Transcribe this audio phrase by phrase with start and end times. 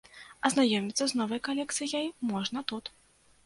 [0.49, 2.95] Азнаёміцца з новай калекцыяй можна тут.